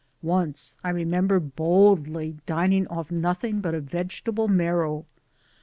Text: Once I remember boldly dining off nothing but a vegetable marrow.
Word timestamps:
Once 0.23 0.77
I 0.83 0.89
remember 0.89 1.39
boldly 1.39 2.37
dining 2.47 2.87
off 2.87 3.11
nothing 3.11 3.61
but 3.61 3.75
a 3.75 3.79
vegetable 3.79 4.47
marrow. 4.47 5.05